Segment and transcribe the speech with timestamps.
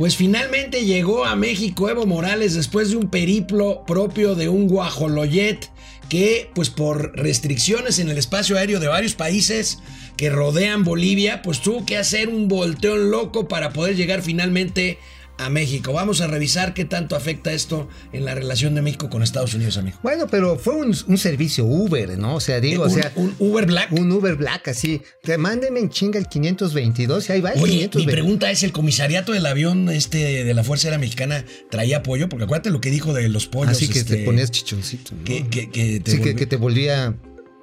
[0.00, 5.68] Pues finalmente llegó a México Evo Morales después de un periplo propio de un guajoloyet
[6.08, 9.80] que pues por restricciones en el espacio aéreo de varios países
[10.16, 14.96] que rodean Bolivia, pues tuvo que hacer un volteón loco para poder llegar finalmente
[15.40, 15.92] a México.
[15.92, 19.78] Vamos a revisar qué tanto afecta esto en la relación de México con Estados Unidos,
[19.78, 19.98] amigo.
[20.02, 22.36] Bueno, pero fue un, servicio Uber, ¿no?
[22.36, 23.12] O sea, digo, un, o sea.
[23.16, 23.92] Un Uber Black.
[23.92, 25.02] Un Uber Black, así.
[25.22, 28.72] Te mándenme en chinga el 522 y ahí va el Oye, mi pregunta es: ¿el
[28.72, 32.28] comisariato del avión este de la Fuerza Aérea Mexicana traía apoyo?
[32.28, 33.72] Porque acuérdate lo que dijo de los pollos.
[33.72, 35.14] Así que este, te ponías chichoncito.
[35.14, 35.24] ¿no?
[35.24, 37.16] Que, que, que te sí, que, que, te volvía.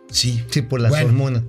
[0.09, 0.43] Sí.
[0.49, 1.43] Sí, por las Bueno, hormonas.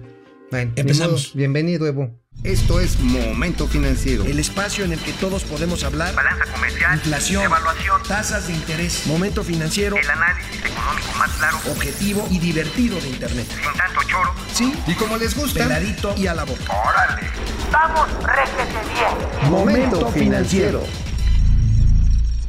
[0.51, 1.29] Bueno, empezamos.
[1.29, 1.33] modo.
[1.35, 2.18] Bienvenido, Evo.
[2.45, 4.25] Esto es Momento Financiero.
[4.25, 6.15] El espacio en el que todos podemos hablar.
[6.15, 12.29] Balanza comercial, Inflación, evaluación, tasas de interés, momento financiero, el análisis económico más claro, objetivo
[12.31, 13.47] y divertido de Internet.
[13.49, 14.33] sin tanto choro.
[14.55, 16.63] Sí, Y como les gusta, peladito y a la boca.
[16.73, 17.27] ¡Órale!
[17.73, 19.51] ¡Vamos, réjete bien!
[19.51, 20.87] Momento Financiero.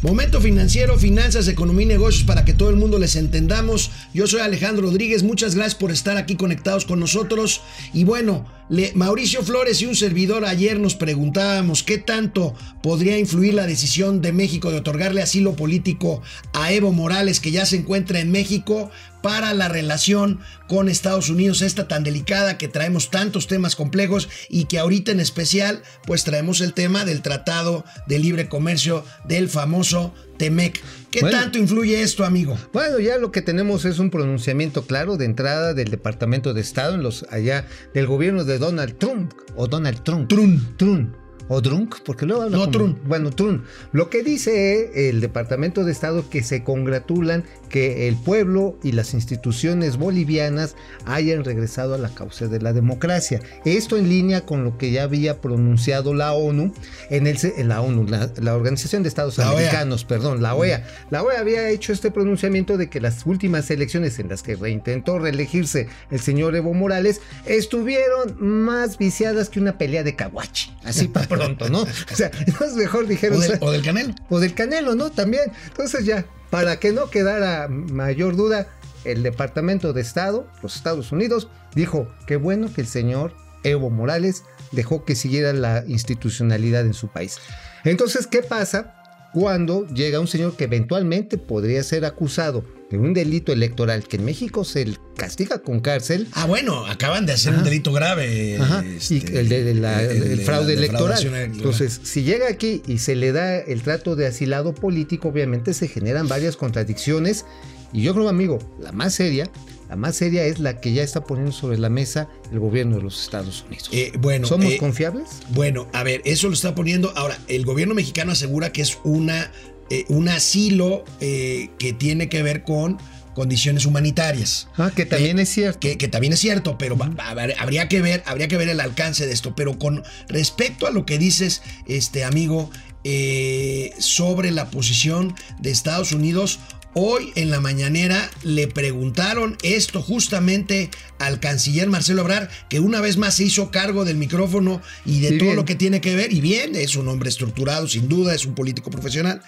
[0.01, 3.91] Momento financiero, finanzas, economía y negocios para que todo el mundo les entendamos.
[4.13, 7.61] Yo soy Alejandro Rodríguez, muchas gracias por estar aquí conectados con nosotros.
[7.91, 8.45] Y bueno,
[8.93, 12.53] Mauricio Flores y un servidor ayer nos preguntábamos qué tanto
[12.83, 16.21] podría influir la decisión de México de otorgarle asilo político
[16.53, 18.91] a Evo Morales, que ya se encuentra en México,
[19.23, 24.65] para la relación con Estados Unidos, esta tan delicada que traemos tantos temas complejos y
[24.65, 30.13] que ahorita en especial pues traemos el tema del Tratado de Libre Comercio del famoso
[30.39, 30.81] TEMEC.
[31.11, 31.37] ¿Qué Bueno.
[31.39, 32.57] tanto influye esto, amigo?
[32.73, 36.95] Bueno, ya lo que tenemos es un pronunciamiento claro de entrada del Departamento de Estado
[36.95, 40.27] en los allá del gobierno de Donald Trump o Donald Trump.
[40.29, 40.73] Trun.
[40.77, 41.13] Trump.
[41.51, 42.99] O Drunk, porque luego habla No, como- Trump.
[43.07, 43.65] Bueno, Trump.
[43.91, 49.13] Lo que dice el Departamento de Estado que se congratulan que el pueblo y las
[49.13, 50.75] instituciones bolivianas
[51.05, 53.41] hayan regresado a la causa de la democracia.
[53.65, 56.73] Esto en línea con lo que ya había pronunciado la ONU
[57.09, 59.57] en el en la ONU, la, la Organización de Estados La OEA.
[59.57, 60.85] Americanos, perdón, la OEA.
[61.09, 65.19] La OEA había hecho este pronunciamiento de que las últimas elecciones en las que reintentó
[65.19, 70.75] reelegirse el señor Evo Morales estuvieron más viciadas que una pelea de caguachi.
[70.83, 71.81] Así para pronto, ¿no?
[71.81, 73.37] O sea, es mejor dijeron.
[73.37, 74.15] O del, o del Canelo.
[74.29, 75.11] o del Canelo, ¿no?
[75.11, 75.51] También.
[75.67, 78.67] Entonces ya, para que no quedara mayor duda,
[79.05, 83.33] el Departamento de Estado, los Estados Unidos, dijo que bueno que el señor
[83.63, 87.37] Evo Morales dejó que siguiera la institucionalidad en su país.
[87.83, 88.95] Entonces, ¿qué pasa
[89.33, 94.25] cuando llega un señor que eventualmente podría ser acusado de un delito electoral que en
[94.25, 94.87] México se
[95.19, 96.27] castiga con cárcel?
[96.33, 97.59] Ah, bueno, acaban de hacer Ajá.
[97.59, 98.57] un delito grave.
[98.59, 101.25] Ajá, este, y el de, de la- el el de fraude la electoral.
[101.35, 105.87] Entonces, si llega aquí y se le da el trato de asilado político, obviamente se
[105.87, 107.45] generan varias contradicciones.
[107.93, 109.49] Y yo creo, amigo, la más seria,
[109.89, 113.01] la más seria es la que ya está poniendo sobre la mesa el gobierno de
[113.03, 113.89] los Estados Unidos.
[113.91, 115.27] Eh, bueno, ¿Somos eh, confiables?
[115.49, 117.11] Bueno, a ver, eso lo está poniendo.
[117.15, 119.51] Ahora, el gobierno mexicano asegura que es una,
[119.89, 122.97] eh, un asilo que tiene que ver con
[123.39, 124.67] condiciones humanitarias.
[124.77, 125.79] Ah, que también eh, es cierto.
[125.79, 128.79] Que, que también es cierto, pero va- va- habría que ver, habría que ver el
[128.81, 129.55] alcance de esto.
[129.55, 132.69] Pero con respecto a lo que dices, este amigo,
[133.05, 136.59] eh, sobre la posición de Estados Unidos.
[136.95, 140.89] Hoy en la mañanera le preguntaron esto justamente
[141.19, 145.33] al canciller Marcelo Obrar, que una vez más se hizo cargo del micrófono y de
[145.37, 145.55] todo bien.
[145.55, 146.33] lo que tiene que ver.
[146.33, 149.41] Y bien, es un hombre estructurado, sin duda, es un político profesional.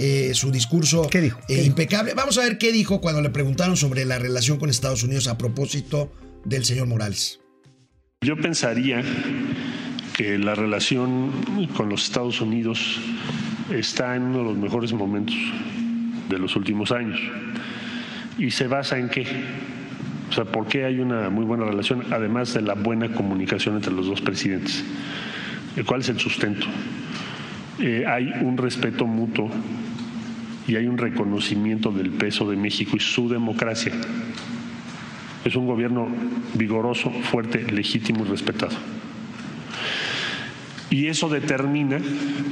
[0.00, 1.40] Eh, su discurso ¿Qué dijo?
[1.40, 1.66] eh, ¿Qué dijo?
[1.66, 2.14] impecable.
[2.14, 5.36] Vamos a ver qué dijo cuando le preguntaron sobre la relación con Estados Unidos a
[5.36, 6.12] propósito
[6.44, 7.40] del señor Morales.
[8.20, 9.02] Yo pensaría
[10.16, 11.32] que la relación
[11.76, 13.00] con los Estados Unidos
[13.72, 15.36] está en uno de los mejores momentos
[16.28, 17.18] de los últimos años.
[18.38, 19.26] ¿Y se basa en qué?
[20.30, 23.92] O sea, ¿por qué hay una muy buena relación, además de la buena comunicación entre
[23.92, 24.84] los dos presidentes?
[25.86, 26.66] ¿Cuál es el sustento?
[27.80, 29.50] Eh, hay un respeto mutuo
[30.68, 33.92] y hay un reconocimiento del peso de México y su democracia.
[35.44, 36.06] Es un gobierno
[36.54, 38.76] vigoroso, fuerte, legítimo y respetado.
[40.90, 42.00] Y eso determina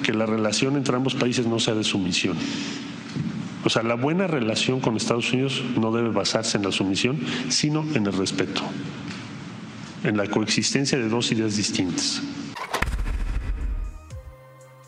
[0.03, 2.37] que la relación entre ambos países no sea de sumisión.
[3.65, 7.19] O sea, la buena relación con Estados Unidos no debe basarse en la sumisión,
[7.51, 8.63] sino en el respeto,
[10.05, 12.23] en la coexistencia de dos ideas distintas.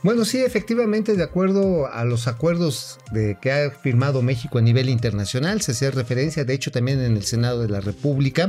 [0.04, 4.88] Bueno, sí, efectivamente, de acuerdo a los acuerdos de, que ha firmado México a nivel
[4.88, 8.48] internacional, se hace referencia, de hecho, también en el Senado de la República,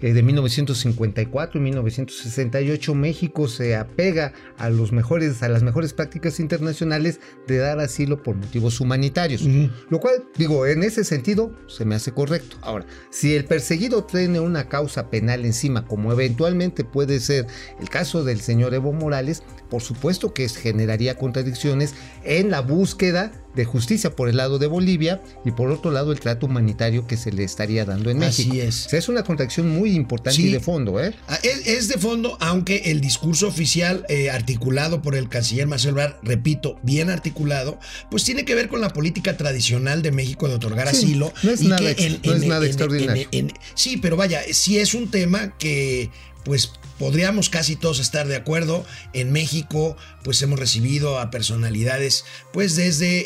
[0.00, 6.40] eh, de 1954 y 1968, México se apega a los mejores, a las mejores prácticas
[6.40, 9.42] internacionales de dar asilo por motivos humanitarios.
[9.90, 12.56] Lo cual, digo, en ese sentido, se me hace correcto.
[12.62, 17.46] Ahora, si el perseguido tiene una causa penal encima, como eventualmente puede ser
[17.80, 21.94] el caso del señor Evo Morales, por supuesto que es- genera generaría contradicciones
[22.24, 26.20] en la búsqueda de justicia por el lado de Bolivia y por otro lado el
[26.20, 28.66] trato humanitario que se le estaría dando en Así México.
[28.68, 28.86] es.
[28.86, 30.48] O sea, es una contradicción muy importante Sí.
[30.48, 31.14] y de fondo, ¿eh?
[31.26, 35.92] Ah, Es, es de fondo, aunque el discurso oficial eh, articulado por el canciller Marcelo
[36.02, 37.80] Ebrard, repito, bien articulado,
[38.10, 41.32] pues tiene que ver con la política tradicional de México de otorgar Sí, asilo.
[41.42, 43.26] no es y nada que ex- no es nada extraordinario.
[43.74, 46.10] sí, pero vaya, sí es un tema que
[46.46, 48.86] pues podríamos casi todos estar de acuerdo.
[49.12, 53.24] En México, pues hemos recibido a personalidades, pues desde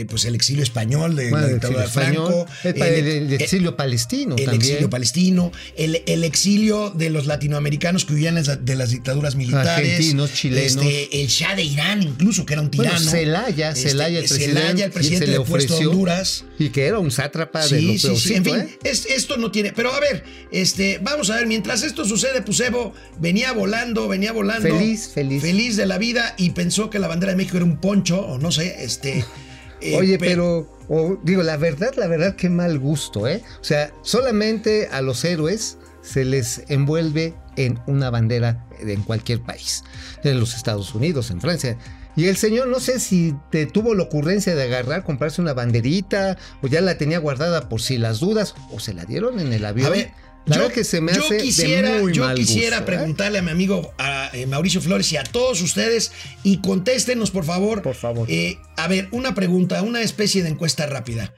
[0.00, 3.06] eh, pues el exilio español de Bueno, la dictadura de español, Franco, el, pa- el-
[3.06, 4.62] el exilio palestino el también.
[4.72, 9.70] exilio palestino, el, el exilio de los latinoamericanos que huían de las dictaduras militares.
[9.94, 10.66] Argentinos, chilenos.
[10.84, 13.10] este, el Shah de Irán, incluso, que era un Bueno, tirano.
[13.10, 16.44] Celaya, Este, Celaya, el presidente, Celaya, el presidente se le de Puesto de Honduras.
[16.58, 18.34] y que era un sátrapa de Sí, lo sí, sí.
[18.34, 18.78] En fin, ¿eh?
[18.84, 19.72] es- esto no tiene.
[19.72, 24.32] Pero a ver, este, vamos a ver, mientras esto sucede, pues Evo venía volando, venía
[24.32, 24.68] volando.
[24.68, 25.42] Feliz, feliz.
[25.42, 28.38] Feliz de la vida y pensó que la bandera de México era un poncho, o
[28.38, 29.24] no sé, este.
[29.80, 33.42] eh, Oye, pe- pero, o, digo, la verdad, la verdad, qué mal gusto, ¿eh?
[33.60, 39.84] O sea, solamente a los héroes se les envuelve en una bandera en cualquier país,
[40.24, 41.76] en los Estados Unidos, en Francia.
[42.16, 46.36] Y el señor, no sé si te tuvo la ocurrencia de agarrar, comprarse una banderita,
[46.60, 49.64] o ya la tenía guardada por si las dudas, o se la dieron en el
[49.64, 49.86] avión.
[49.86, 50.10] A ver,
[50.46, 52.92] la yo, verdad que se me yo hace quisiera, de muy yo mal quisiera gusto,
[52.92, 52.96] ¿eh?
[52.96, 57.44] preguntarle a mi amigo a, eh, Mauricio Flores y a todos ustedes y contéstenos, por
[57.44, 57.82] favor.
[57.82, 58.30] Por favor.
[58.30, 61.34] Eh, a ver, una pregunta, una especie de encuesta rápida.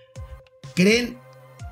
[0.74, 1.18] ¿Creen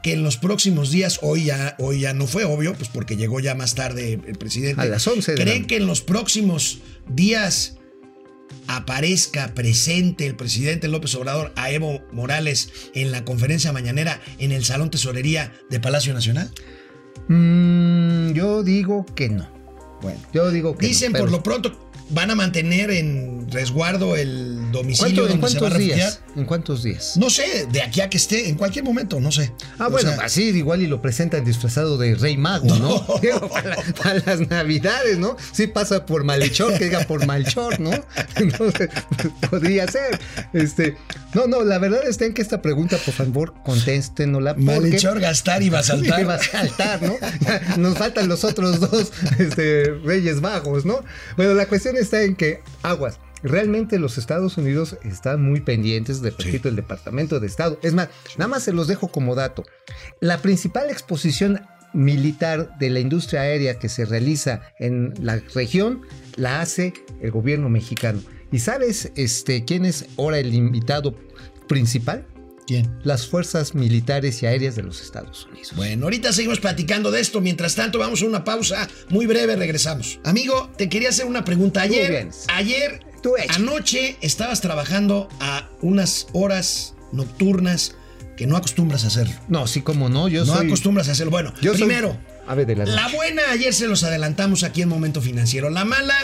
[0.03, 3.41] que en los próximos días, hoy ya, hoy ya no fue obvio, pues porque llegó
[3.41, 4.81] ya más tarde el presidente.
[4.81, 7.77] A las 11 de la ¿Creen que en los próximos días
[8.67, 14.65] aparezca presente el presidente López Obrador a Evo Morales en la conferencia mañanera en el
[14.65, 16.51] Salón Tesorería de Palacio Nacional?
[17.35, 19.49] Mm, yo digo que no.
[20.03, 20.19] Bueno.
[20.33, 24.57] Yo digo que Dicen no, pero- por lo pronto van a mantener en resguardo el
[24.57, 25.97] ¿Cuánto- domicilio ¿En donde se va a cuántos refugiar.
[25.99, 26.21] días?
[26.35, 27.17] ¿En cuántos días?
[27.17, 29.53] No sé, de aquí a que esté, en cualquier momento, no sé.
[29.79, 33.05] Ah, O bueno, sea, así igual y lo presentan disfrazado de rey mago, ¿no?
[33.23, 35.37] Digo, para, para las navidades, ¿no?
[35.53, 37.93] Sí pasa por malhechor, que diga por malchor, ¿no?
[38.35, 38.89] Entonces,
[39.49, 40.19] podría ser.
[40.53, 40.97] Este,
[41.35, 44.55] no, no, la verdad está en que esta pregunta, por favor, contéstenosla.
[44.55, 46.21] malhechor, gastar y va a saltar.
[46.21, 47.15] Y va a saltar, ¿no?
[47.77, 51.05] Nos faltan los otros dos este, reyes magos, ¿no?
[51.37, 56.31] Bueno, la cuestión está en que, aguas, realmente los Estados Unidos están muy pendientes, de
[56.31, 57.79] repito, el Departamento de Estado.
[57.83, 59.65] Es más, nada más se los dejo como dato.
[60.21, 61.61] La principal exposición
[61.93, 66.03] militar de la industria aérea que se realiza en la región
[66.37, 68.21] la hace el gobierno mexicano.
[68.53, 71.15] ¿Y sabes este, quién es ahora el invitado
[71.69, 72.27] principal?
[72.67, 72.89] ¿Quién?
[73.03, 75.73] Las fuerzas militares y aéreas de los Estados Unidos.
[75.75, 77.41] Bueno, ahorita seguimos platicando de esto.
[77.41, 80.21] Mientras tanto, vamos a una pausa muy breve, regresamos.
[80.25, 81.83] Amigo, te quería hacer una pregunta.
[81.83, 83.01] Ayer, ayer,
[83.49, 87.97] anoche, estabas trabajando a unas horas nocturnas
[88.37, 89.35] que no acostumbras a hacerlo.
[89.49, 90.67] No, sí, como no, yo no soy.
[90.67, 91.31] acostumbras a hacerlo.
[91.33, 94.83] Bueno, yo soy- primero, A ver, de la, la buena ayer se los adelantamos aquí
[94.83, 95.71] en Momento Financiero.
[95.71, 96.15] La mala,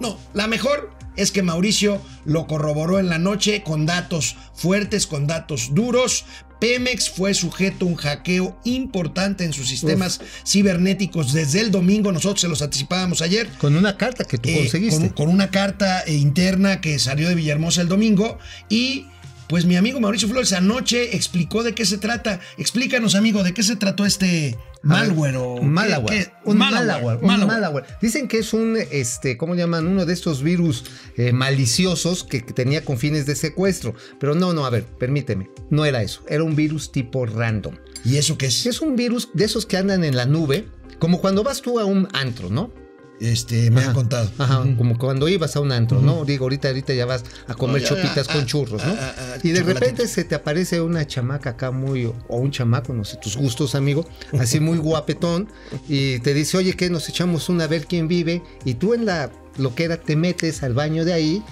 [0.00, 5.26] no, la mejor es que Mauricio lo corroboró en la noche con datos fuertes, con
[5.26, 6.24] datos duros.
[6.60, 12.12] Pemex fue sujeto a un hackeo importante en sus sistemas cibernéticos desde el domingo.
[12.12, 13.48] Nosotros se los anticipábamos ayer.
[13.58, 15.00] Con una carta que tú Eh, conseguiste.
[15.00, 19.06] con, con una carta eh, interna que salió de Villahermosa el domingo y
[19.50, 22.38] pues mi amigo Mauricio Flores anoche explicó de qué se trata.
[22.56, 26.06] Explícanos, amigo, de qué se trató este malware o qué- Malware.
[26.06, 27.18] qué- Un malware, malware.
[27.20, 27.60] un malware.
[27.60, 27.84] malware.
[28.00, 29.86] Dicen que es un, este, ¿cómo llaman?
[29.88, 30.84] Uno de estos virus
[31.16, 33.94] eh, maliciosos que, que tenía con fines de secuestro.
[34.20, 35.50] Pero no, no, a ver, permíteme.
[35.68, 36.22] No era eso.
[36.28, 37.74] Era un virus tipo random.
[38.04, 38.64] ¿Y eso qué es?
[38.66, 40.66] Es un virus de esos que andan en la nube.
[41.00, 42.72] Como cuando vas tú a un antro, ¿no?
[43.20, 43.90] Este, me Ajá.
[43.90, 44.30] han contado.
[44.38, 46.24] Ajá, como cuando ibas a un antro, ¿no?
[46.24, 48.92] Digo, ahorita, ahorita ya vas a comer No, ya, chopitas con ah, churros, ¿no?
[48.92, 52.94] ah, ah, y de repente se te aparece una chamaca acá muy, o un chamaco,
[52.94, 54.06] no sé, tus gustos, amigo,
[54.38, 55.48] así muy guapetón,
[55.86, 59.04] y te dice, oye, que nos echamos una a ver quién vive, y tú en
[59.04, 61.42] la loquera te metes al baño de ahí,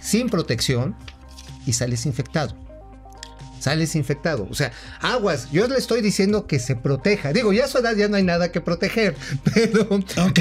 [0.00, 0.96] sin protección,
[1.66, 2.56] y sales infectado.
[3.60, 4.46] Sales infectado.
[4.50, 5.50] O sea, aguas.
[5.50, 7.32] Yo le estoy diciendo que se proteja.
[7.32, 9.14] Digo, ya a su edad ya no hay nada que proteger.
[9.54, 9.88] Pero,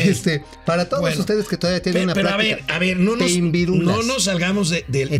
[0.04, 1.20] este, para todos Bueno.
[1.20, 4.24] ustedes que todavía tienen Pe- una Pero a ver, a ver, no nos, no nos
[4.26, 5.20] salgamos de- del-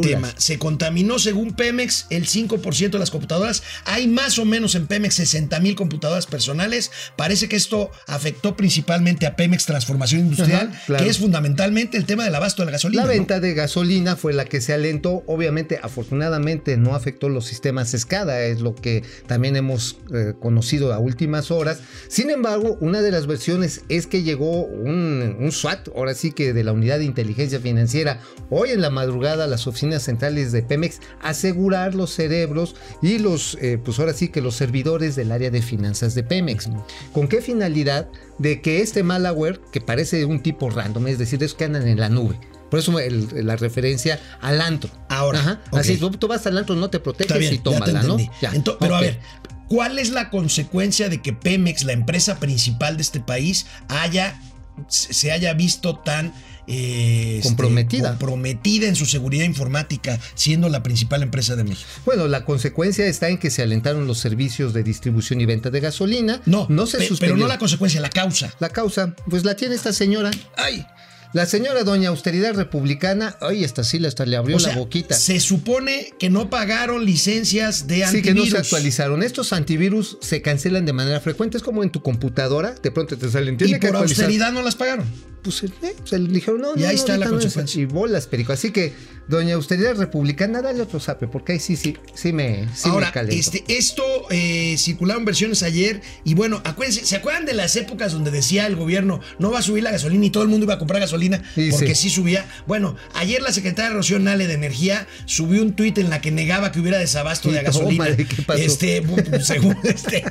[0.00, 0.32] tema.
[0.36, 3.62] Se contaminó según Pemex el 5% de las computadoras.
[3.84, 6.90] Hay más o menos en Pemex 60 mil computadoras personales.
[7.16, 11.04] Parece que esto afectó principalmente a Pemex Transformación Industrial, Ajá, claro.
[11.04, 13.02] que es fundamentalmente el tema del abasto de la gasolina.
[13.02, 13.12] La ¿no?
[13.14, 15.22] venta de gasolina fue la que se alentó.
[15.26, 20.98] Obviamente, afortunadamente, no afectó los sistemas SCADA, es lo que también hemos eh, conocido a
[20.98, 21.80] últimas horas.
[22.08, 26.52] Sin embargo, una de las versiones es que llegó un, un SWAT, ahora sí que
[26.52, 30.62] de la Unidad de Inteligencia Financiera, hoy en la madrugada a las oficinas centrales de
[30.62, 35.50] Pemex, asegurar los cerebros y los, eh, pues ahora sí que los servidores del área
[35.50, 36.68] de finanzas de Pemex.
[37.12, 38.08] ¿Con qué finalidad?
[38.38, 41.98] De que este malware, que parece un tipo random, es decir, es que andan en
[41.98, 42.38] la nube.
[42.70, 44.90] Por eso el- la referencia al antro.
[45.08, 45.60] Ahora, Ajá.
[45.72, 48.16] Así, tú, tú vas al antro, no te proteges bien, y ya te tómala, ¿no?
[48.40, 48.52] Ya.
[48.80, 49.20] Pero a ver,
[49.68, 54.40] ¿cuál es la consecuencia de que Pemex, la empresa principal de este país, haya
[54.88, 56.32] se se haya visto tan
[56.68, 58.08] eh, este, Comprometida.
[58.10, 61.88] comprometida en su seguridad informática, siendo la principal empresa de México?
[62.04, 65.78] Bueno, la consecuencia está en que se alentaron los servicios de distribución y venta de
[65.80, 66.42] gasolina.
[66.44, 67.36] No, no se pe- suspendió.
[67.36, 68.52] pero no la consecuencia, la causa.
[68.58, 70.32] La causa, pues la tiene esta señora.
[70.56, 70.84] Ay,
[71.32, 75.14] La señora doña austeridad republicana, ay, esta sí hasta le abrió o sea, la boquita.
[75.14, 78.44] se supone que no pagaron licencias de Sí, que antivirus.
[78.44, 79.22] no se actualizaron.
[79.22, 81.56] Estos antivirus se cancelan de manera frecuente.
[81.56, 83.54] Es como en tu computadora, de pronto te salen.
[83.54, 85.06] Y Tiene que por austeridad no las pagaron.
[85.46, 87.80] Pues eh, se le dijeron, no, Y no, ahí no, está la no es- consecuencia.
[87.82, 88.52] Y bolas, perico.
[88.52, 88.92] Así que,
[89.28, 93.12] doña austeridad republicana, dale otro zape, porque ahí sí, sí, sí me, sí Ahora, me
[93.12, 93.36] calento.
[93.36, 98.30] este, esto eh, circularon versiones ayer y bueno, acuérdense, ¿se acuerdan de las épocas donde
[98.30, 100.78] decía el gobierno no va a subir la gasolina y todo el mundo iba a
[100.78, 102.08] comprar gasolina Sí, porque sí.
[102.08, 102.10] sí.
[102.16, 102.46] subía?
[102.66, 106.70] Bueno, ayer la secretaria Rocío Nale de Energía subió un tuit en la que negaba
[106.72, 108.16] que hubiera desabasto de gasolina.
[108.16, 108.60] ¿qué pasó?
[108.62, 109.02] Este,
[109.42, 110.24] según este,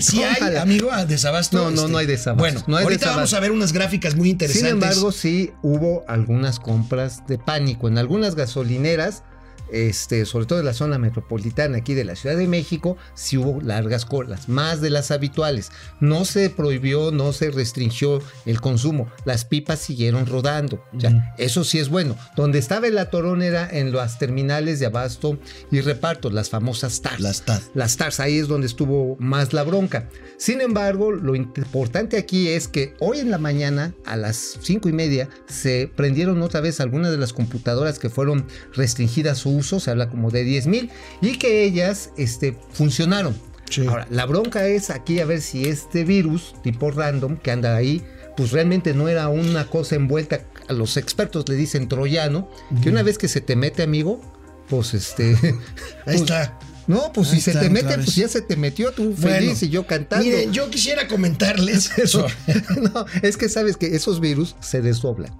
[0.00, 1.56] sí hay, amigo, desabasto.
[1.58, 3.16] No, no, Este, no hay desabasto, Bueno, no hay ahorita desabasto.
[3.18, 4.39] vamos a ver unas gráficas muy interesantes.
[4.48, 9.22] Sin embargo, sí hubo algunas compras de pánico en algunas gasolineras,
[9.72, 13.60] este, sobre todo en la zona metropolitana aquí de la Ciudad de México, sí hubo
[13.60, 15.70] largas colas, más de las habituales.
[16.00, 20.84] No se prohibió, no se restringió el consumo, las pipas siguieron rodando.
[20.92, 21.20] Ya, Ujú.
[21.38, 22.16] Eso sí es bueno.
[22.36, 25.38] Donde estaba el atorón era en las terminales de abasto
[25.70, 27.20] y reparto, las famosas TARS.
[27.20, 27.60] Las TAD.
[27.74, 30.08] Las TARS, ahí es donde estuvo más la bronca.
[30.38, 34.92] Sin embargo, lo importante aquí es que hoy en la mañana, a las cinco y
[34.92, 40.08] media, se prendieron otra vez algunas de las computadoras que fueron restringidas su se habla
[40.08, 40.90] como de 10 mil,
[41.20, 43.34] y que ellas este, funcionaron.
[43.68, 43.86] Sí.
[43.86, 48.02] Ahora, la bronca es aquí a ver si este virus tipo random que anda ahí,
[48.36, 52.48] pues realmente no era una cosa envuelta, a los expertos le dicen troyano,
[52.82, 54.20] que una vez que se te mete, amigo,
[54.68, 55.34] pues este...
[55.34, 55.54] Ahí
[56.04, 56.58] pues, está.
[56.86, 59.62] no, pues Ahí si se te mete, pues ya se te metió tú Bueno, feliz
[59.62, 60.24] y yo cantando.
[60.24, 62.26] Miren, yo quisiera comentarles eso.
[62.94, 65.32] no, es que sabes que esos virus se desdoblan.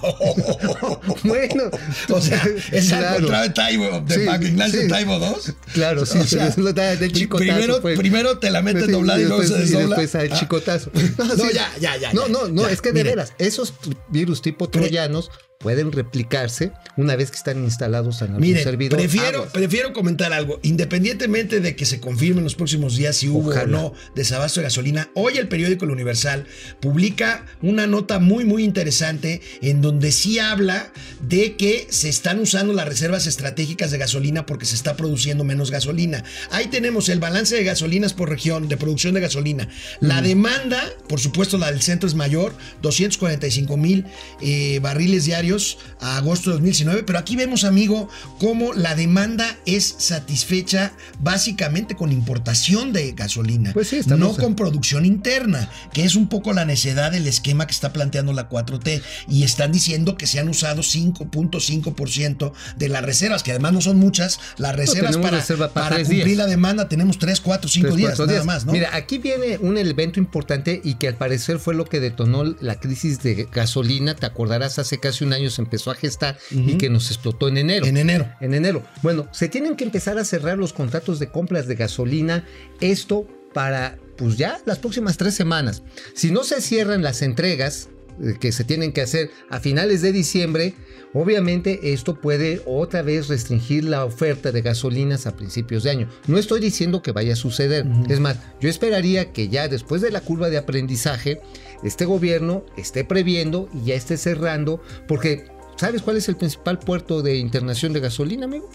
[1.24, 1.64] bueno,
[2.10, 3.28] O sea, es claro.
[3.30, 4.88] de Taibo, de Sí, Paco Ignacio sí.
[4.88, 5.52] Taibo 2.
[5.74, 7.98] Claro, sí, O se sea, les da de chicotazo, primero, pues.
[7.98, 9.96] primero te la metes Sí, doblada y luego se y desdobla.
[9.96, 10.38] después al Ah.
[10.38, 10.90] chicotazo.
[11.36, 12.70] No, ya, ya, ya, No, no, no, ya.
[12.72, 13.16] es que de Miren.
[13.16, 13.74] veras, esos
[14.08, 15.30] virus tipo troyanos
[15.62, 18.98] pueden replicarse una vez que están instalados en algún Miren, servidor.
[18.98, 19.52] prefiero, Aguas.
[19.52, 20.58] prefiero comentar algo.
[20.62, 23.62] Independientemente de que se confirme en los próximos días si hubo Ojalá.
[23.64, 26.46] o no desabasto de gasolina, hoy el periódico El Universal
[26.80, 32.72] publica una nota muy, muy interesante en donde sí habla de que se están usando
[32.72, 36.24] las reservas estratégicas de gasolina porque se está produciendo menos gasolina.
[36.50, 39.68] Ahí tenemos el balance de gasolinas por región, de producción de gasolina.
[40.00, 44.04] La demanda, por supuesto, la del centro es mayor, 245 mil
[44.40, 45.51] eh, barriles diarios
[46.00, 52.12] a agosto de 2019, pero aquí vemos, amigo, cómo la demanda es satisfecha básicamente con
[52.12, 57.12] importación de gasolina, Pues sí, no con producción interna, que es un poco la necedad
[57.12, 59.02] del esquema que está planteando la 4T.
[59.28, 63.98] Y están diciendo que se han usado 5.5% de las reservas, que además no son
[63.98, 66.38] muchas, las reservas para, reserva para para tres cumplir días.
[66.38, 68.46] la demanda tenemos 3, 4, 5 Tres, días, cuatro nada días.
[68.46, 68.72] más, ¿no?
[68.72, 72.78] Mira, aquí viene un evento importante y que al parecer fue lo que detonó la
[72.80, 74.14] crisis de gasolina.
[74.14, 77.86] Te acordarás, hace casi un año empezó a gestar y que nos explotó en enero.
[77.86, 78.28] en enero.
[78.40, 78.82] En enero.
[79.02, 82.44] Bueno, se tienen que empezar a cerrar los contratos de compras de gasolina.
[82.80, 85.82] Esto para, pues ya, las próximas tres semanas.
[86.14, 87.88] Si no se cierran las entregas
[88.20, 90.74] eh, que se tienen que hacer a finales de diciembre,
[91.14, 96.08] obviamente esto puede otra vez restringir la oferta de gasolinas a principios de año.
[96.26, 97.86] No estoy diciendo que vaya a suceder.
[98.08, 101.40] Es más, yo esperaría que ya después de la curva de aprendizaje,
[101.82, 105.46] este gobierno esté previendo y ya esté cerrando, porque
[105.76, 108.70] ¿sabes cuál es el principal puerto de internación de gasolina, amigo?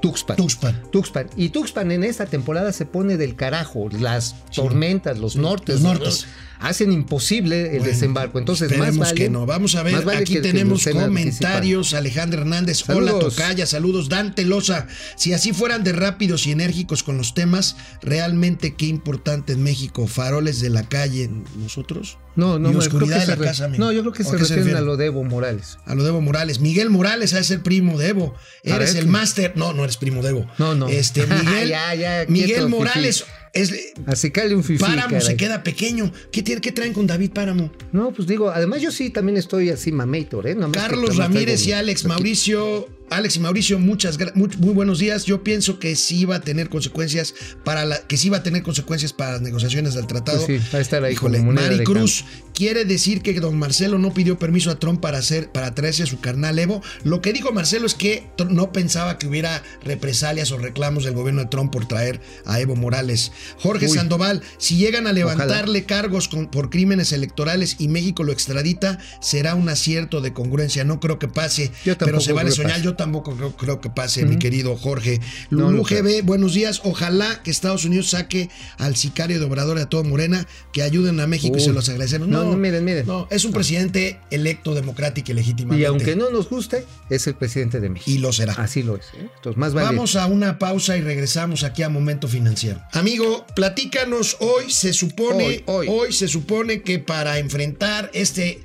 [0.00, 0.36] Tuxpan.
[0.36, 0.82] Tuxpan.
[0.92, 1.26] Tuxpan.
[1.36, 3.88] Y Tuxpan en esta temporada se pone del carajo.
[3.90, 6.26] Las tormentas, los nortes, los nortes.
[6.60, 8.38] hacen imposible el Bueno, desembarco.
[8.38, 9.46] Entonces, más vale, que no.
[9.46, 11.94] Vamos a ver, vale aquí que- tenemos comentarios.
[11.94, 13.36] Alejandra Hernández, hola Saludos.
[13.36, 14.08] Tocaya, saludos.
[14.08, 14.86] Dante Loza,
[15.16, 20.06] si así fueran de rápidos y enérgicos con los temas, realmente qué importante en México.
[20.08, 22.18] Faroles de la calle, ¿nosotros?
[22.36, 23.66] No, no, y oscuridad de la re- casa.
[23.68, 25.78] No, yo creo que ¿O se refieren a lo de Evo Morales.
[25.86, 26.60] A lo de Evo Morales.
[26.60, 28.34] Miguel Morales es el primo de Evo.
[28.62, 29.52] Eres ver, el máster.
[29.56, 30.46] No, no eres primo de Evo.
[30.58, 30.88] No, no.
[30.88, 33.72] Este, Miguel, Ya, ya, Miguel Morales es.
[34.06, 34.80] Así cale un fifí.
[34.80, 35.22] Páramo caray.
[35.22, 36.12] se queda pequeño.
[36.30, 37.72] ¿Qué, tiene, ¿Qué traen con David Páramo?
[37.92, 40.56] No, pues digo, además yo sí también estoy así mamator, ¿eh?
[40.72, 42.04] Carlos Ramírez y Alex.
[42.04, 42.97] Mauricio.
[43.10, 45.24] Alex y Mauricio, muchas muy, muy buenos días.
[45.24, 47.34] Yo pienso que sí iba a tener consecuencias
[47.64, 50.44] para la, que sí iba a tener consecuencias para las negociaciones del tratado.
[50.44, 52.24] Pues sí, va a estar ahí Híjole, como moneda Mari de Cruz
[52.58, 56.06] quiere decir que don Marcelo no pidió permiso a Trump para hacer para traerse a
[56.06, 56.82] su carnal Evo.
[57.04, 61.42] Lo que dijo Marcelo es que no pensaba que hubiera represalias o reclamos del gobierno
[61.42, 63.30] de Trump por traer a Evo Morales.
[63.60, 63.96] Jorge Uy.
[63.96, 65.18] Sandoval, si llegan a Ojalá.
[65.18, 70.82] levantarle cargos con- por crímenes electorales y México lo extradita, será un acierto de congruencia.
[70.82, 72.82] No creo que pase, Yo pero se vale soñar.
[72.82, 75.20] Yo tampoco creo, creo que pase, mi querido Jorge.
[75.48, 75.84] Lulú.
[75.84, 76.82] GB, buenos días.
[76.84, 81.18] Ojalá que Estados Unidos saque al sicario de Obrador y a todo Morena, que ayuden
[81.20, 82.28] a México y se los agradecemos.
[82.28, 83.06] No, no, miren, miren.
[83.06, 85.82] No, es un presidente electo democrático y legítimamente.
[85.82, 88.10] Y aunque no nos guste, es el presidente de México.
[88.10, 88.52] Y lo será.
[88.54, 89.06] Así lo es.
[89.14, 89.30] ¿eh?
[89.36, 89.86] Entonces, más vale.
[89.86, 92.82] Vamos a una pausa y regresamos aquí a Momento Financiero.
[92.92, 96.12] Amigo, platícanos hoy se supone Hoy, hoy.
[96.12, 98.60] se supone que para enfrentar este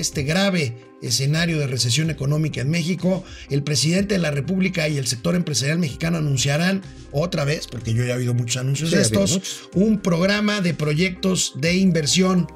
[0.00, 5.06] este grave escenario de recesión económica en México, el presidente de la República y el
[5.06, 9.02] sector empresarial mexicano anunciarán otra vez, porque yo ya he oído muchos anuncios Sí, de
[9.02, 12.46] estos, un programa de proyectos de inversión.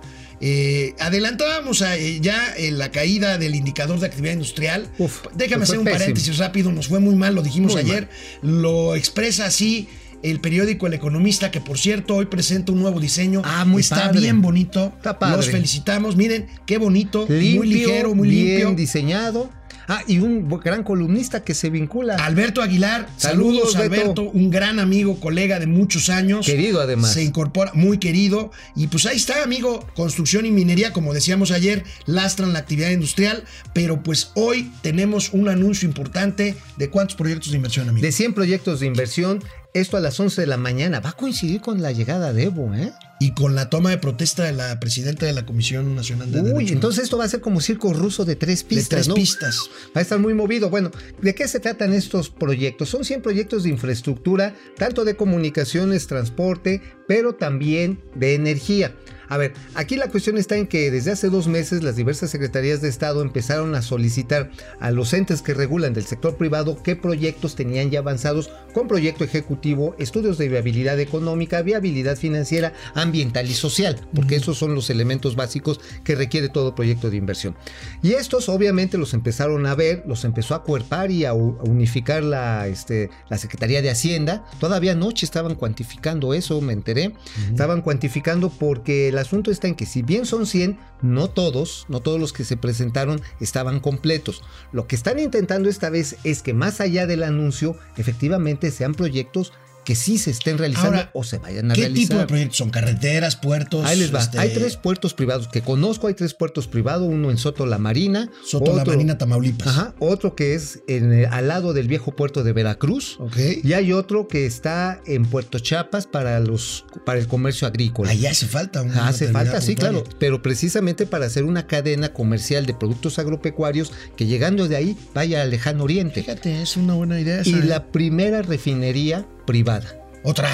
[0.43, 4.91] Eh, adelantábamos a, eh, ya eh, la caída del indicador de actividad industrial.
[4.99, 5.99] Uf, Déjame fue hacer un pésimo.
[6.01, 8.09] paréntesis rápido, nos fue muy mal, lo dijimos Muy ayer.
[8.41, 9.87] Lo expresa así
[10.23, 13.43] el periódico El Economista, que por cierto hoy presenta un nuevo diseño.
[13.45, 14.21] Ah, muy Está padre.
[14.21, 14.93] bien bonito.
[14.97, 15.37] Está padre.
[15.37, 16.17] Los felicitamos.
[16.17, 18.75] Miren, qué bonito, limpio, muy ligero, muy bien limpio.
[18.75, 19.51] diseñado.
[19.89, 22.17] Ah, y un gran columnista que se vincula.
[22.17, 24.03] Alberto Aguilar, saludos, Saludos, Beto.
[24.03, 26.47] Alberto, un gran amigo, colega de muchos años.
[26.47, 27.13] Querido, además.
[27.13, 28.51] Se incorpora, muy querido.
[28.77, 33.45] Y pues ahí está, amigo, construcción y minería, como decíamos ayer, lastran la actividad industrial.
[33.73, 38.05] Pero pues hoy tenemos un anuncio importante de cuántos proyectos de inversión, amigo.
[38.05, 39.43] De 100 proyectos de inversión,
[39.75, 41.01] esto a las 11 de la mañana.
[41.01, 42.93] Va a coincidir con la llegada de Evo, ¿eh?
[43.23, 46.49] Y con la toma de protesta de la presidenta de la Comisión Nacional de Uy,
[46.49, 49.15] Derechos entonces esto va a ser como circo ruso de tres de pistas, tres ¿no?
[49.15, 49.71] pistas.
[49.95, 50.71] Va a estar muy movido.
[50.71, 52.89] Bueno, ¿de qué se tratan estos proyectos?
[52.89, 58.97] Son 100 proyectos de infraestructura, tanto de comunicaciones, transporte, pero también de energía.
[59.31, 62.83] A ver, aquí la cuestión está en que desde hace dos meses las diversas secretarías
[62.83, 67.55] de Estado empezaron a solicitar a los entes que regulan del sector privado qué proyectos
[67.55, 74.01] tenían ya avanzados con proyecto ejecutivo, estudios de viabilidad económica, viabilidad financiera, ambiental y social,
[74.13, 77.55] porque esos son los elementos básicos que requiere todo proyecto de inversión.
[78.03, 82.67] Y estos obviamente los empezaron a ver, los empezó a cuerpar y a unificar la,
[82.67, 84.45] este, la Secretaría de Hacienda.
[84.59, 87.13] Todavía anoche estaban cuantificando eso, me enteré.
[87.49, 92.01] Estaban cuantificando porque el asunto está en que si bien son 100, no todos, no
[92.01, 94.43] todos los que se presentaron estaban completos.
[94.73, 99.53] Lo que están intentando esta vez es que más allá del anuncio, efectivamente sean proyectos
[99.85, 102.09] que sí se estén realizando Ahora, o se vayan a ¿Qué realizar.
[102.09, 102.71] tipo de proyectos son?
[102.71, 103.85] ¿Carreteras, puertos?
[103.87, 104.21] Ahí les va.
[104.21, 106.07] este, Hay tres puertos privados que conozco.
[106.07, 107.09] Hay tres puertos privados.
[107.09, 108.31] Uno en Soto La Marina.
[108.45, 109.69] Soto La Marina, Tamaulipas.
[109.69, 109.95] Ajá.
[109.99, 113.17] Otro que es en el- al lado del viejo puerto de Veracruz.
[113.21, 113.37] Ok.
[113.65, 118.11] Y hay otro que está en Puerto Chiapas para los para el comercio agrícola.
[118.11, 122.67] Ahí hace falta una Hace falta, sí, claro, pero precisamente para hacer una cadena comercial
[122.67, 126.21] de productos agropecuarios que llegando de ahí vaya al lejano oriente.
[126.23, 127.43] Fíjate, es una buena idea.
[127.45, 127.65] Y esa, ¿eh?
[127.65, 130.07] la primera refinería privada.
[130.25, 130.49] Otra.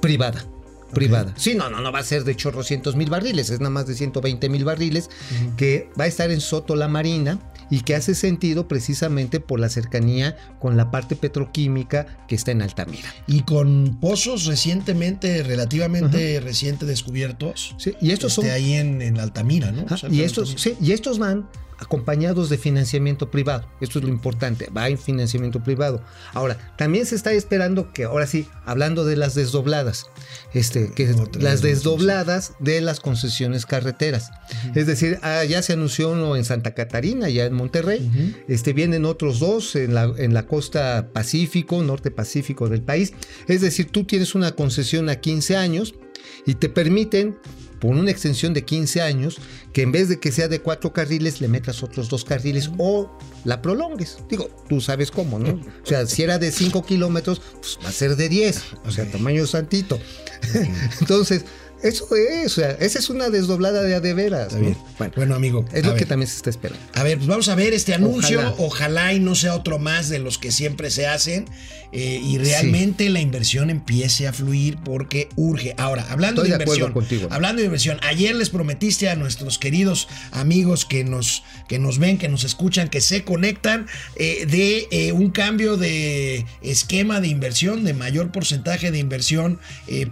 [0.00, 0.44] Privada.
[0.92, 1.34] Privada.
[1.36, 3.94] Sí, no, no, no va a ser de chorrocientos mil barriles, es nada más de
[3.94, 5.10] 120 mil barriles,
[5.56, 9.68] que va a estar en Soto la Marina y que hace sentido precisamente por la
[9.68, 13.12] cercanía con la parte petroquímica que está en Altamira.
[13.26, 17.74] Y con pozos recientemente, relativamente reciente descubiertos.
[17.78, 19.86] Sí, y estos este, son ahí en, en Altamira, ¿no?
[20.10, 23.68] Y estos, sí, y estos van acompañados de financiamiento privado.
[23.80, 26.02] Esto es lo importante, va en financiamiento privado.
[26.32, 30.06] Ahora, también se está esperando que, ahora sí, hablando de las desdobladas,
[30.52, 34.30] este, que Otra las desdobladas de las concesiones carreteras.
[34.74, 38.34] Es decir, ah, ya se anunció uno en Santa Catarina, ya en Monterrey.
[38.48, 43.12] este, vienen otros dos en la, en la costa Pacífico, norte Pacífico del país.
[43.48, 45.94] Es decir, tú tienes una concesión a 15 años
[46.46, 47.36] y te permiten
[47.84, 49.36] por una extensión de 15 años,
[49.74, 53.14] que en vez de que sea de cuatro carriles, le metas otros dos carriles o
[53.44, 54.16] la prolongues.
[54.30, 55.50] Digo, tú sabes cómo, ¿no?
[55.50, 59.04] O sea, si era de 5 kilómetros, pues va a ser de 10, o sea,
[59.10, 59.98] tamaño santito.
[61.00, 61.44] Entonces,
[61.84, 64.46] Eso es, o sea, esa es una desdoblada de a de veras.
[64.48, 64.62] Está ¿no?
[64.64, 64.76] bien.
[64.98, 65.64] Bueno, Bueno, amigo.
[65.72, 66.82] es lo que también se está esperando.
[66.94, 68.38] A ver, pues vamos a ver este anuncio.
[68.40, 69.12] Ojalá, Ojalá.
[69.12, 71.44] y no sea otro más de los que siempre se hacen.
[71.96, 75.74] eh, y realmente la inversión empiece a fluir porque urge.
[75.78, 76.92] Ahora, hablando Estoy de inversión.
[76.92, 77.28] contigo.
[77.30, 82.18] Hablando de inversión, ayer les prometiste a nuestros queridos amigos que nos, que nos ven,
[82.18, 87.84] que nos escuchan, que se conectan, eh, de eh, un cambio de esquema de inversión,
[87.84, 89.60] de mayor porcentaje de inversión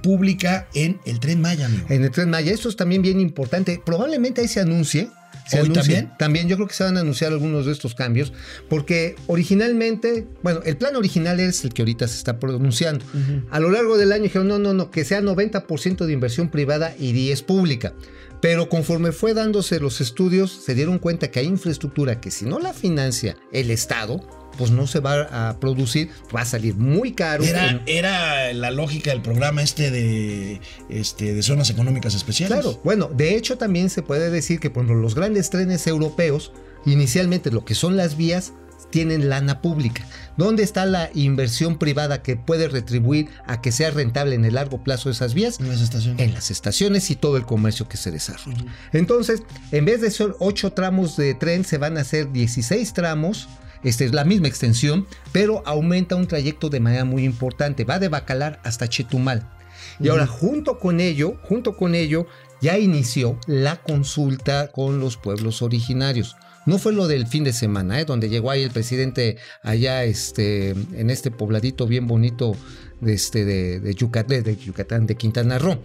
[0.02, 1.86] pública en el tren Maya, amigo.
[1.88, 3.80] En el Tren Maya, esto es también bien importante.
[3.84, 5.08] Probablemente ahí se anuncie.
[5.46, 5.94] Se ¿Hoy anuncie.
[5.94, 6.18] también?
[6.18, 8.32] También yo creo que se van a anunciar algunos de estos cambios,
[8.68, 13.04] porque originalmente, bueno, el plan original es el que ahorita se está pronunciando.
[13.50, 16.94] A lo largo del año dijeron, no, no, no, que sea 90% de inversión privada
[16.98, 17.92] y 10 pública.
[18.40, 22.58] Pero conforme fue dándose los estudios, se dieron cuenta que hay infraestructura que si no
[22.58, 24.20] la financia el Estado,
[24.58, 27.44] pues no se va a producir, va a salir muy caro.
[27.44, 32.58] Era, En- era la lógica del programa este de, este de zonas económicas especiales.
[32.60, 36.52] Claro, bueno, de hecho también se puede decir que por los grandes trenes europeos,
[36.86, 38.52] inicialmente lo que son las vías,
[38.90, 40.06] tienen lana pública.
[40.36, 44.84] ¿Dónde está la inversión privada que puede retribuir a que sea rentable en el largo
[44.84, 45.58] plazo esas vías?
[45.60, 46.20] En las estaciones.
[46.20, 48.66] En las estaciones y todo el comercio que se desarrolla.
[48.92, 53.48] Entonces, en vez de ser 8 tramos de tren, se van a hacer 16 tramos.
[53.84, 57.84] Esta es la misma extensión, pero aumenta un trayecto de manera muy importante.
[57.84, 59.48] Va de Bacalar hasta Chetumal.
[59.98, 62.26] Y ahora, junto con ello, junto con ello,
[62.60, 66.36] ya inició la consulta con los pueblos originarios.
[66.64, 68.04] No fue lo del fin de semana, ¿eh?
[68.04, 72.54] donde llegó ahí el presidente allá este, en este pobladito bien bonito
[73.02, 75.78] de, este, de, de Yucatán, de Yucatán, de Quintana Roo.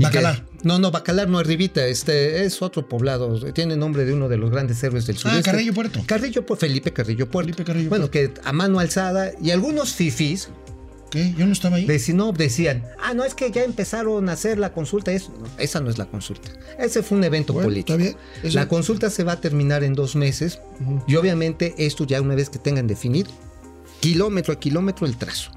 [0.00, 0.44] Bacalar.
[0.64, 4.50] no, no, Bacalar no, arribita, este es otro poblado, tiene nombre de uno de los
[4.50, 5.50] grandes héroes del Ah, sureste.
[5.50, 6.00] Carrillo Puerto.
[6.06, 7.46] Carrillo, Felipe Carrillo Puerto.
[7.52, 10.48] Felipe Carrillo bueno, que a mano alzada y algunos fifís
[11.10, 11.32] ¿Qué?
[11.38, 11.86] Yo no estaba ahí.
[12.12, 15.12] no decían, ah, no, es que ya empezaron a hacer la consulta.
[15.12, 16.50] Es, no, esa no es la consulta.
[16.76, 17.96] Ese fue un evento Bueno, político.
[17.96, 18.16] está bien.
[18.42, 20.58] Eso- La consulta se va a terminar en dos meses
[21.06, 23.30] y obviamente esto ya una vez que tengan definido
[24.00, 25.52] kilómetro a kilómetro el trazo.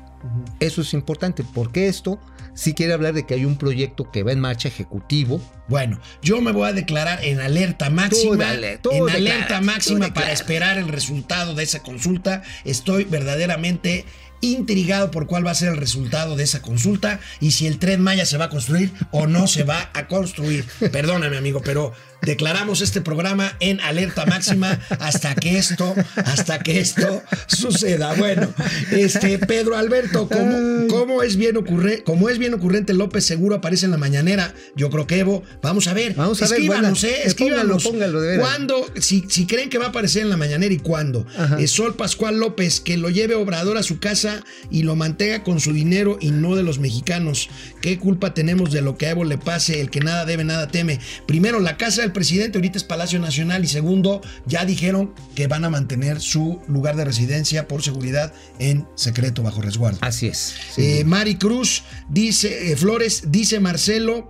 [0.60, 2.20] Eso es importante porque esto
[2.54, 5.40] sí quiere hablar de que hay un proyecto que va en marcha ejecutivo.
[5.68, 8.36] Bueno, yo me voy a declarar en alerta máxima.
[8.36, 12.42] dale, tú en alerta máxima para esperar el resultado de esa consulta.
[12.66, 14.06] Estoy verdaderamente
[14.42, 18.02] intrigado por cuál va a ser el resultado de esa consulta y si el tren
[18.02, 20.66] Maya se va a construir o no se va a construir.
[20.92, 27.24] Perdóname, amigo, pero declaramos este programa en alerta máxima hasta que esto, hasta que esto
[27.48, 28.14] suceda.
[28.16, 28.54] Bueno,
[28.92, 33.86] este Pedro Alberto, ¿cómo, cómo es bien ocurre, como es bien ocurrente López seguro aparece
[33.86, 34.54] en la mañanera?
[34.76, 37.16] Yo creo que Evo, vamos a ver, Vamos a ver, escríbanos, buena.
[37.18, 37.84] eh, escríbanos.
[37.84, 38.40] póngalo, póngalo.
[38.42, 38.86] ¿Cuándo?
[39.00, 41.26] Si, si creen que va a aparecer en la mañanera y cuándo.
[41.58, 45.60] Eh, Sol Pascual López, que lo lleve Obrador a su casa y lo mantenga con
[45.60, 47.50] su dinero y no de los mexicanos.
[47.82, 49.82] ¿Qué culpa tenemos de lo que a Evo le pase?
[49.82, 51.00] El que nada debe, nada teme.
[51.26, 55.66] Primero, la casa del presidente ahorita es Palacio Nacional y segundo, ya dijeron que van
[55.66, 60.00] a mantener su lugar de residencia por seguridad en secreto bajo resguardo.
[60.02, 60.56] Así es.
[60.78, 64.30] Eh, Mari Cruz dice, eh, Flores, dice Marcelo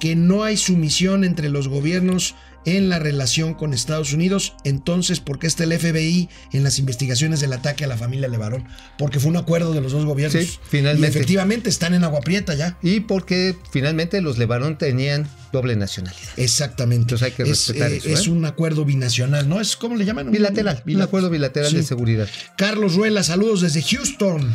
[0.00, 2.36] que no hay sumisión entre los gobiernos
[2.76, 4.54] en la relación con Estados Unidos.
[4.64, 8.66] Entonces, ¿por qué está el FBI en las investigaciones del ataque a la familia Levarón?
[8.98, 10.42] Porque fue un acuerdo de los dos gobiernos.
[10.44, 11.06] Sí, finalmente.
[11.06, 12.78] Y efectivamente están en agua prieta ya.
[12.82, 16.28] y porque finalmente los Levarón tenían doble nacionalidad.
[16.36, 17.02] Exactamente.
[17.02, 18.30] Entonces hay que es, respetar eh, eso, es ¿eh?
[18.30, 19.60] un acuerdo binacional, ¿no?
[19.60, 20.30] Es ¿cómo le llaman?
[20.30, 21.76] Bilateral, un acuerdo bilateral Sí.
[21.76, 22.28] de seguridad.
[22.56, 24.54] Carlos Ruela, saludos desde Houston.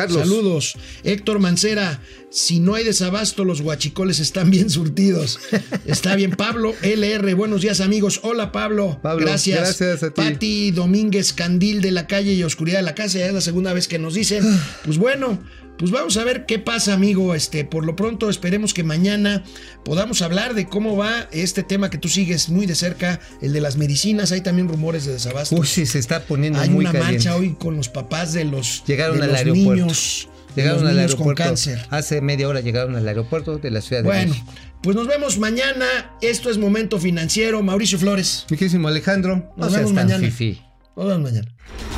[0.00, 0.22] Carlos.
[0.22, 0.74] Saludos.
[1.04, 5.38] Héctor Mancera, si no hay desabasto, los guachicoles están bien surtidos.
[5.86, 6.30] Está bien.
[6.30, 8.20] Pablo LR, buenos días amigos.
[8.22, 8.98] Hola Pablo.
[9.02, 9.78] Pablo, gracias.
[9.78, 10.22] gracias a ti.
[10.22, 13.18] Pati Domínguez, Candil de la calle y Oscuridad de la casa.
[13.18, 14.42] Ya es la segunda vez que nos dicen.
[14.84, 15.38] Pues bueno.
[15.80, 17.34] Pues vamos a ver qué pasa, amigo.
[17.34, 19.42] Este, por lo pronto, esperemos que mañana
[19.82, 23.62] podamos hablar de cómo va este tema que tú sigues muy de cerca, el de
[23.62, 24.30] las medicinas.
[24.30, 25.56] Hay también rumores de desabasto.
[25.56, 27.14] Uy, sí, se está poniendo Hay muy una caliente.
[27.14, 29.72] marcha hoy con los papás de los, Llegaron de al los aeropuerto.
[29.74, 31.42] niños, Llegaron los al niños aeropuerto.
[31.42, 31.86] con cáncer.
[31.88, 34.52] Hace media hora llegaron al aeropuerto de la Ciudad de Bueno, México.
[34.82, 35.86] pues nos vemos mañana.
[36.20, 37.62] Esto es Momento Financiero.
[37.62, 38.44] Mauricio Flores.
[38.50, 40.18] Mi querísimo Alejandro, no Nos vemos mañana.
[40.26, 40.60] fifí.
[40.94, 41.48] Nos vemos mañana.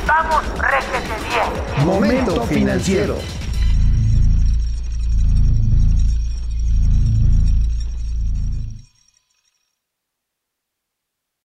[0.07, 1.85] Vamos, réjete bien.
[1.85, 3.19] Momento financiero.